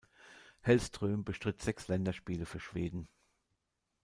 Hellström 0.61 1.23
bestritt 1.23 1.61
sechs 1.61 1.87
Länderspiele 1.87 2.47
für 2.47 2.59
Schweden. 2.59 3.07